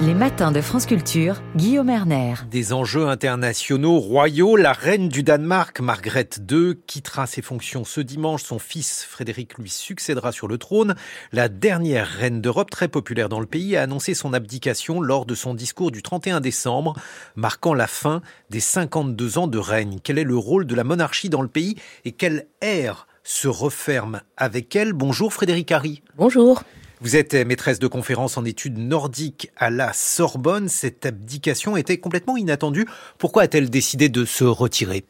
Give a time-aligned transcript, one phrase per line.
[0.00, 2.34] Les matins de France Culture, Guillaume Erner.
[2.52, 8.44] Des enjeux internationaux royaux, la reine du Danemark, Margrethe II, quittera ses fonctions ce dimanche.
[8.44, 10.94] Son fils, Frédéric, lui succédera sur le trône.
[11.32, 15.34] La dernière reine d'Europe, très populaire dans le pays, a annoncé son abdication lors de
[15.34, 16.94] son discours du 31 décembre,
[17.34, 19.98] marquant la fin des 52 ans de règne.
[20.04, 21.74] Quel est le rôle de la monarchie dans le pays
[22.04, 24.92] et quelle ère se referme avec elle?
[24.92, 26.02] Bonjour Frédéric Harry.
[26.16, 26.62] Bonjour.
[27.00, 30.68] Vous êtes maîtresse de conférences en études nordiques à la Sorbonne.
[30.68, 32.86] Cette abdication était complètement inattendue.
[33.18, 35.04] Pourquoi a-t-elle décidé de se retirer?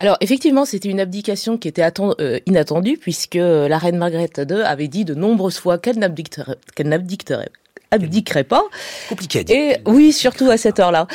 [0.00, 1.82] Alors effectivement, c'était une abdication qui était
[2.20, 6.02] euh, inattendue puisque la reine Margrethe II avait dit de nombreuses fois qu'elle
[6.92, 8.64] abdiquerait pas.
[9.08, 9.56] Compliqué à dire.
[9.56, 11.06] Et oui, surtout à cette heure-là.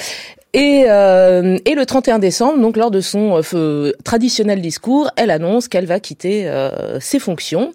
[0.54, 5.68] Et, euh, et, le 31 décembre, donc lors de son euh, traditionnel discours, elle annonce
[5.68, 7.72] qu'elle va quitter euh, ses fonctions.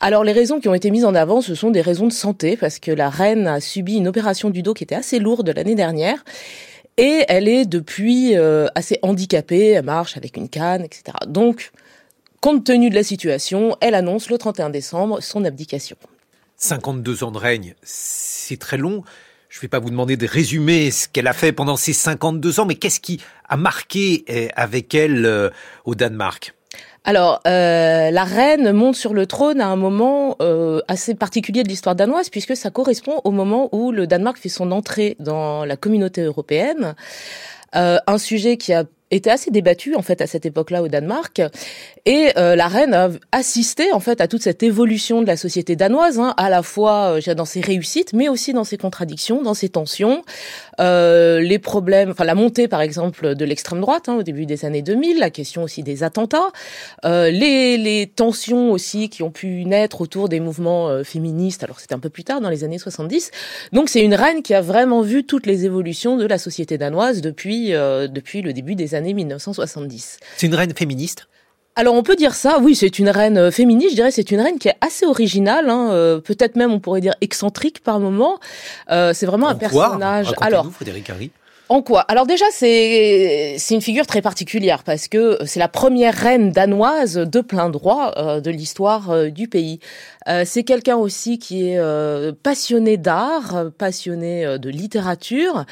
[0.00, 2.58] Alors les raisons qui ont été mises en avant, ce sont des raisons de santé,
[2.58, 5.74] parce que la reine a subi une opération du dos qui était assez lourde l'année
[5.74, 6.22] dernière.
[6.98, 11.16] Et elle est depuis euh, assez handicapée, elle marche avec une canne, etc.
[11.26, 11.70] Donc,
[12.42, 15.96] compte tenu de la situation, elle annonce le 31 décembre son abdication.
[16.58, 19.02] 52 ans de règne, c'est très long.
[19.50, 22.60] Je ne vais pas vous demander de résumer ce qu'elle a fait pendant ces 52
[22.60, 25.50] ans, mais qu'est-ce qui a marqué eh, avec elle euh,
[25.84, 26.54] au Danemark?
[27.02, 31.68] Alors, euh, la reine monte sur le trône à un moment euh, assez particulier de
[31.68, 35.76] l'histoire danoise, puisque ça correspond au moment où le Danemark fait son entrée dans la
[35.76, 36.94] communauté européenne.
[37.72, 41.42] un sujet qui a était assez débattue en fait à cette époque-là au Danemark.
[42.06, 45.76] Et euh, la reine a assisté en fait à toute cette évolution de la société
[45.76, 49.54] danoise hein, à la fois euh, dans ses réussites mais aussi dans ses contradictions dans
[49.54, 50.22] ses tensions.
[50.80, 54.64] Euh, les problèmes enfin la montée par exemple de l'extrême droite hein, au début des
[54.64, 56.50] années 2000 la question aussi des attentats.
[57.04, 61.80] Euh, les, les tensions aussi qui ont pu naître autour des mouvements euh, féministes alors
[61.80, 63.30] c'était un peu plus tard dans les années 70
[63.72, 67.20] donc c'est une reine qui a vraiment vu toutes les évolutions de la société danoise
[67.20, 70.18] depuis depuis le début des années 1970.
[70.36, 71.26] C'est une reine féministe?
[71.76, 74.40] Alors on peut dire ça, oui, c'est une reine euh, féministe, je dirais c'est une
[74.40, 78.38] reine qui est assez originale, hein, euh, peut-être même on pourrait dire excentrique par moment.
[78.90, 80.34] Euh, c'est vraiment un personnage.
[80.40, 81.30] Alors, Frédéric Harry.
[81.70, 82.00] En quoi?
[82.08, 87.14] Alors déjà, c'est c'est une figure très particulière parce que c'est la première reine danoise
[87.14, 89.78] de plein droit euh, de l'histoire euh, du pays.
[90.28, 91.80] Euh, c'est quelqu'un aussi qui est
[92.42, 95.64] passionné d'art, passionné de littérature,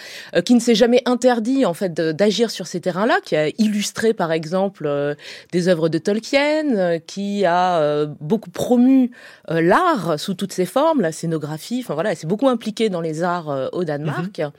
[0.45, 4.33] qui ne s'est jamais interdit en fait d'agir sur ces terrains-là, qui a illustré par
[4.33, 5.17] exemple
[5.53, 9.11] des œuvres de Tolkien, qui a beaucoup promu
[9.49, 11.81] l'art sous toutes ses formes, la scénographie.
[11.85, 14.39] Enfin voilà, elle s'est beaucoup impliquée dans les arts au Danemark.
[14.39, 14.51] Mhm.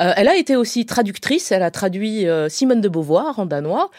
[0.00, 3.90] Euh, elle a été aussi traductrice, elle a traduit euh, Simone de Beauvoir en danois.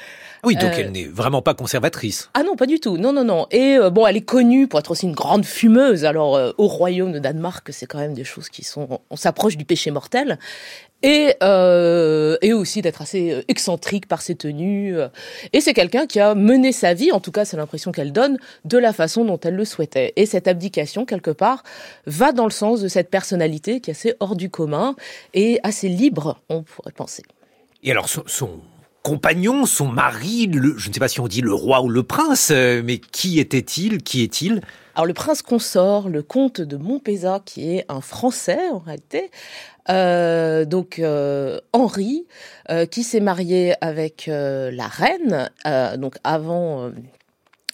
[0.43, 2.29] Oui, donc euh, elle n'est vraiment pas conservatrice.
[2.33, 2.97] Ah non, pas du tout.
[2.97, 3.47] Non, non, non.
[3.51, 6.05] Et bon, elle est connue pour être aussi une grande fumeuse.
[6.05, 9.01] Alors, au royaume de Danemark, c'est quand même des choses qui sont...
[9.09, 10.37] On s'approche du péché mortel
[11.03, 14.97] et, euh, et aussi d'être assez euh, excentrique par ses tenues.
[14.97, 15.09] Euh.
[15.53, 18.37] Et c'est quelqu'un qui a mené sa vie, en tout cas c'est l'impression qu'elle donne,
[18.65, 20.13] de la façon dont elle le souhaitait.
[20.15, 21.63] Et cette abdication, quelque part,
[22.05, 24.95] va dans le sens de cette personnalité qui est assez hors du commun
[25.33, 27.23] et assez libre, on pourrait penser.
[27.83, 28.59] Et alors son, son
[29.07, 32.03] compagnon, son mari, le, je ne sais pas si on dit le roi ou le
[32.03, 34.61] prince, mais qui était-il Qui est-il?
[34.95, 39.31] Alors le prince consort, le comte de Montpezat, qui est un Français en réalité,
[39.89, 42.25] euh, donc euh, Henri,
[42.69, 45.49] euh, qui s'est marié avec la reine,
[45.97, 46.91] donc avant.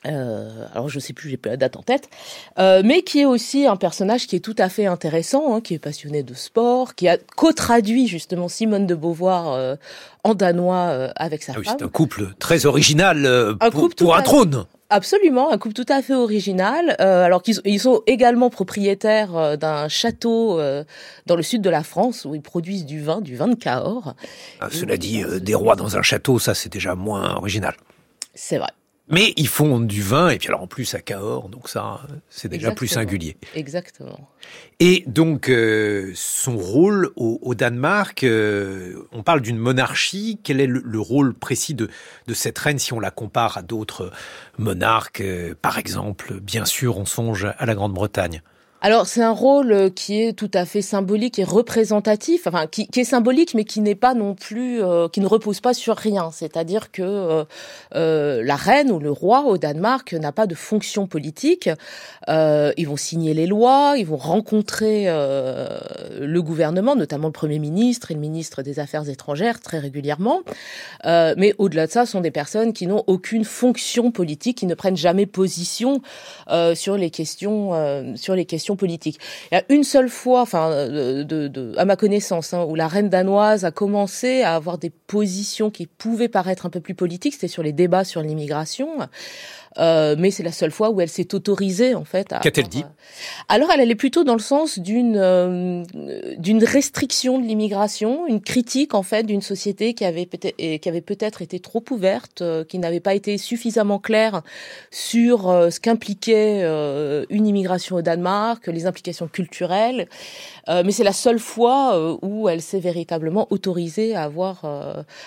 [0.05, 2.09] Alors je sais plus, j'ai plus la date en tête,
[2.57, 5.79] mais qui est aussi un personnage qui est tout à fait intéressant, hein, qui est
[5.79, 9.77] passionné de sport, qui a co-traduit justement Simone de Beauvoir
[10.23, 11.75] en danois avec sa ah femme.
[11.79, 14.65] C'est un couple très original pour, pour un trône.
[14.93, 16.95] Absolument, un couple tout à fait original.
[17.01, 20.83] Euh, alors qu'ils ils sont également propriétaires euh, d'un château euh,
[21.25, 24.13] dans le sud de la France où ils produisent du vin, du vin de Cahors.
[24.59, 27.73] Ah, cela dit, des rois dans un château, ça c'est déjà moins original.
[28.35, 28.69] C'est vrai.
[29.13, 32.49] Mais ils font du vin, et puis alors en plus à Cahors, donc ça, c'est
[32.49, 33.37] déjà plus singulier.
[33.55, 34.29] Exactement.
[34.79, 40.99] Et donc, euh, son rôle au, Danemark, euh, on parle d'une monarchie, quel est le,
[40.99, 41.89] rôle précis de,
[42.27, 44.11] de, cette reine si on la compare à d'autres
[44.57, 48.41] monarques euh, Par exemple, bien sûr, on songe à la Grande-Bretagne.
[48.85, 52.89] Alors c'est un rôle euh, qui est tout à fait symbolique et représentatif, enfin qui,
[52.93, 56.31] est symbolique mais qui n'est pas non plus, euh, qui ne repose pas sur rien.
[56.33, 57.45] C'est-à-dire que
[57.95, 61.69] euh, la reine ou le roi au Danemark n'a pas de fonction politique.
[62.27, 68.15] Ils vont signer les lois, ils vont rencontrer le gouvernement, notamment le premier ministre et
[68.15, 70.41] le ministre des Affaires étrangères très régulièrement.
[71.05, 74.75] mais au-delà de ça, ce sont des personnes qui n'ont aucune fonction politique, qui ne
[74.75, 76.01] prennent jamais position
[76.73, 79.19] sur les questions, sur les questions politique.
[79.51, 83.09] Il y a une seule fois, enfin, de, à ma connaissance, hein, où la reine
[83.09, 87.47] danoise a commencé à avoir des positions qui pouvaient paraître un peu plus politiques, c'était
[87.47, 88.89] sur les débats sur l'immigration.
[89.79, 92.27] Euh, mais c'est la seule fois où elle s'est autorisée en fait.
[92.41, 95.83] Qu'a-t-elle dit euh, Alors elle allait plutôt dans le sens d'une euh,
[96.37, 101.01] d'une restriction de l'immigration, une critique en fait d'une société qui avait peut-être qui avait
[101.01, 104.41] peut-être été trop ouverte, qui n'avait pas été suffisamment claire
[104.91, 106.63] sur ce qu'impliquait
[107.29, 110.07] une immigration au Danemark, les implications culturelles.
[110.67, 114.65] mais c'est la seule fois où elle s'est véritablement autorisée à avoir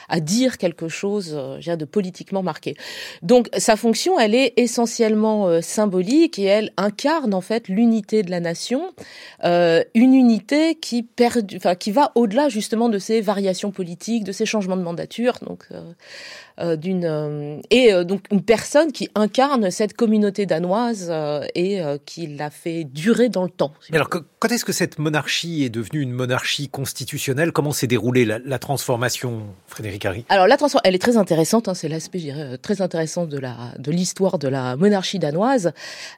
[0.08, 2.76] à dire quelque chose, de politiquement marqué.
[3.22, 8.30] Donc sa fonction, elle est essentiellement euh, symbolique et elle incarne en fait l'unité de
[8.30, 8.92] la nation,
[9.44, 14.32] euh, une unité qui, perd, enfin, qui va au-delà justement de ces variations politiques, de
[14.32, 15.34] ces changements de mandature.
[15.46, 15.92] Donc, euh,
[16.58, 21.12] d'une euh, et euh, donc une personne qui incarne cette communauté danoise
[21.54, 23.72] et qui l'a fait durer dans le temps.
[23.92, 27.52] alors quand est-ce que cette monarchie est devenue une monarchie constitutionnelle?
[27.52, 30.24] Comment s'est déroulée la, transformation, Frédéric Harry?
[30.28, 31.68] Alors la transformation, elle est très intéressante.
[31.68, 35.72] Hein, c'est l'aspect, je dirais, très intéressant de la de l'histoire de la monarchie danoise.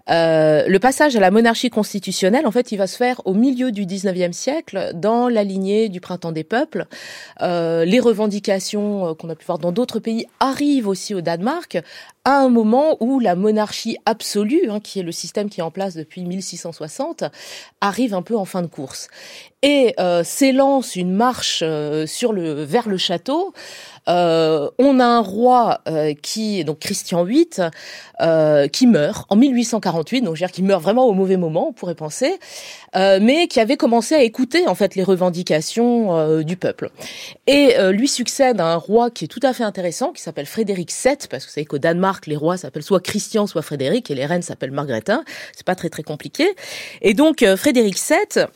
[0.09, 3.87] le passage à la monarchie constitutionnelle, en fait, il va se faire au milieu du
[3.87, 6.87] 19e siècle, dans la lignée du printemps des peuples.
[7.41, 11.79] les revendications qu'on a pu voir dans d'autres pays arrive aussi au Danemark
[12.29, 15.71] à un moment où la monarchie absolue, hein, qui est le système qui est en
[15.71, 17.25] place depuis 1660,
[17.81, 19.09] arrive un peu en fin de course
[19.63, 23.53] et euh, s'élance une marche euh, sur le vers le château.
[24.09, 27.47] Euh, on a un roi euh, qui donc Christian VIII
[28.73, 31.73] qui meurt en 1848, donc je veux dire qui meurt vraiment au mauvais moment, on
[31.73, 32.39] pourrait penser,
[32.95, 36.91] mais qui avait commencé à écouter en fait les revendications du peuple.
[37.47, 41.17] Et lui succède un roi qui est tout à fait intéressant, qui s'appelle Frédéric VII,
[41.31, 44.27] parce que vous savez qu'au Danemark les rois s'appellent soit Christian, soit Frédéric, et les
[44.27, 45.13] reines s'appellent Margrethe.
[45.55, 46.55] C'est pas très très compliqué.
[47.03, 48.47] Et donc Frédéric VII euh,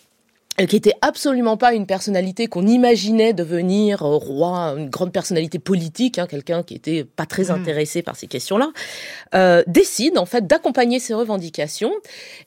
[0.57, 6.19] qui était absolument pas une personnalité qu'on imaginait devenir euh, roi, une grande personnalité politique,
[6.19, 7.53] hein, quelqu'un qui était pas très hmm.
[7.53, 8.71] intéressé par ces questions-là,
[9.35, 11.93] euh, décide en fait d'accompagner ces revendications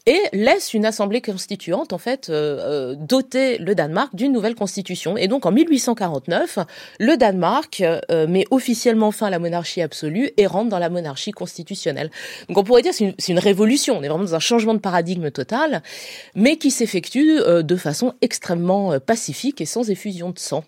[0.05, 5.17] et laisse une assemblée constituante en fait euh, euh doter le Danemark d'une nouvelle constitution.
[5.17, 6.59] Et donc en 1849,
[6.99, 7.83] le Danemark
[8.27, 12.11] met officiellement fin à la monarchie absolue et rentre dans la monarchie constitutionnelle.
[12.47, 14.79] Donc on pourrait dire c'est une, une, révolution, on est vraiment dans un changement de
[14.79, 15.81] paradigme total,
[16.35, 20.63] mais qui s'effectue de façon extrêmement euh, pacifique et sans effusion de sang.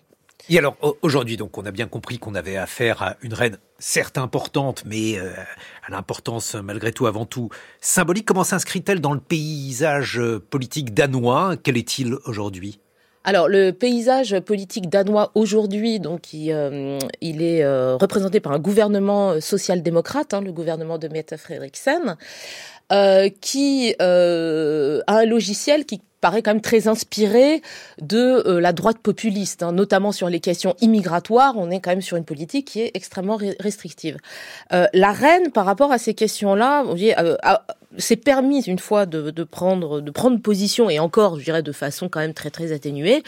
[0.50, 4.16] Et alors aujourd'hui, donc, on a bien compris qu'on avait affaire à une reine certes
[4.16, 5.30] importante, mais euh,
[5.86, 8.24] à l'importance malgré tout avant tout symbolique.
[8.24, 11.56] Comment s'inscrit-elle dans le paysage euh, politique danois?
[11.62, 12.80] Quel est-il aujourd'hui?
[13.28, 20.32] Alors le paysage politique danois aujourd'hui, donc il, il est représenté par un gouvernement social-démocrate,
[20.32, 22.16] hein, le gouvernement de Mette Frederiksen,
[22.90, 24.02] euh, qui a
[25.08, 27.62] un logiciel qui paraît quand même très inspiré
[28.00, 31.54] de euh, la droite populiste, hein, notamment sur les questions immigratoires.
[31.56, 34.18] On est quand même sur une politique qui est extrêmement restrictive.
[34.72, 37.36] Euh, la reine, par rapport à ces questions-là, euh,
[37.98, 42.08] s'est permis une fois de, prendre de prendre position et encore, je dirais, de façon
[42.08, 43.22] quand même très très atténuée.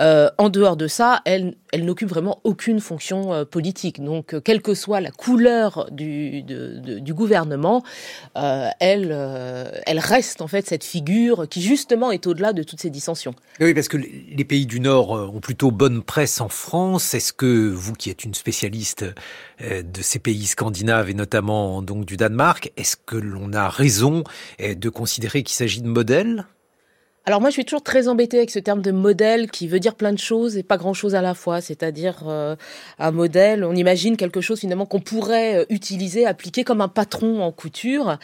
[0.00, 4.02] Euh, en dehors de ça, elle elle n'occupe vraiment aucune fonction euh, politique.
[4.02, 7.82] Donc, euh, quelle que soit la couleur du, du gouvernement,
[8.36, 9.12] euh, elle,
[9.86, 13.34] elle reste en fait cette figure qui justement est au-delà de toutes ces dissensions.
[13.60, 17.14] Oui, parce que les pays du Nord ont plutôt bonne presse en France.
[17.14, 19.04] Est-ce que vous, qui êtes une spécialiste
[19.60, 24.24] de ces pays scandinaves et notamment donc du Danemark, est-ce que l'on a raison
[24.60, 26.46] de considérer qu'il s'agit de modèles?
[27.28, 29.96] Alors moi, je suis toujours très embêtée avec ce terme de modèle qui veut dire
[29.96, 31.60] plein de choses et pas grand-chose à la fois.
[31.60, 32.54] C'est-à-dire euh,
[33.00, 37.42] un modèle, on imagine quelque chose finalement qu'on pourrait euh, utiliser, appliquer comme un patron
[37.42, 38.16] en couture.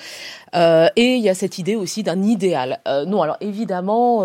[0.54, 2.78] Euh, et il y a cette idée aussi d'un idéal.
[2.86, 4.18] Euh, non, alors évidemment,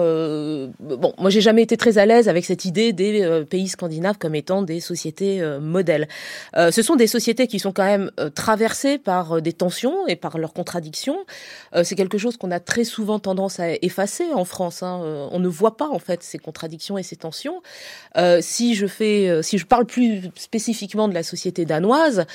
[0.80, 4.36] bon, moi j'ai jamais été très à l'aise avec cette idée des pays scandinaves comme
[4.36, 6.08] étant des sociétés modèles.
[6.56, 10.54] ce sont des sociétés qui sont quand même traversées par des tensions et par leurs
[10.54, 11.18] contradictions.
[11.84, 15.02] C'est quelque chose qu'on a très souvent tendance à effacer en France Hein.
[15.04, 17.62] Euh, on ne voit pas en fait ces contradictions et ces tensions.
[18.18, 22.26] Euh, si je fais, euh, si je parle plus spécifiquement de la société danoise,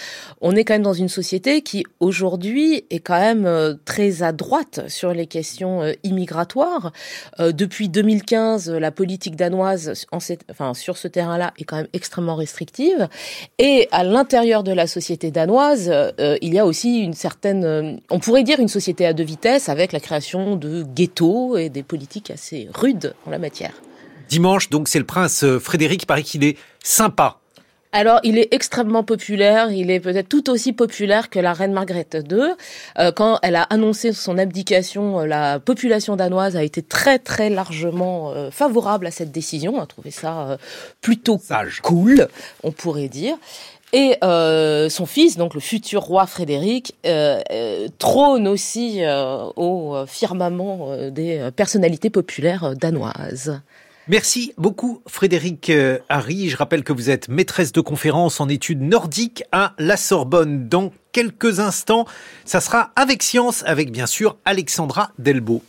[0.41, 4.81] on est quand même dans une société qui aujourd'hui est quand même très à droite
[4.89, 6.93] sur les questions immigratoires.
[7.39, 10.19] depuis 2015, la politique danoise en
[10.51, 13.09] enfin, sur ce terrain-là est quand même extrêmement restrictive.
[13.59, 18.45] Et à l'intérieur de la société danoise, il y a aussi une certaine, on pourrait
[18.45, 22.69] dire une société à deux vitesses avec la création de ghettos et des politiques assez
[22.75, 23.73] rude en la matière.
[24.29, 26.07] Dimanche, donc, c'est le prince euh, Frédéric.
[26.07, 27.38] Paraît qu'il est sympa.
[27.95, 29.71] Alors, il est extrêmement populaire.
[29.71, 32.55] Il est peut-être tout aussi populaire que la reine Margrethe II.
[32.99, 37.50] Euh, quand elle a annoncé son abdication, euh, la population danoise a été très très
[37.50, 39.79] largement euh, favorable à cette décision.
[39.79, 40.57] a trouvé ça
[41.02, 41.81] plutôt Sage.
[41.83, 42.29] cool,
[42.62, 43.37] on pourrait dire.
[43.93, 49.03] Et euh, son fils, donc le futur roi Frédéric, euh, euh, trône aussi
[49.57, 53.61] au firmament des personnalités populaires danoises.
[54.09, 55.71] Merci beaucoup Frédéric
[56.09, 56.49] Harry.
[56.49, 60.69] Je rappelle que vous êtes maîtresse de conférence en études nordiques à la Sorbonne.
[60.69, 62.07] Dans quelques instants,
[62.45, 65.63] ça sera avec science, avec bien sûr Alexandra Delbo.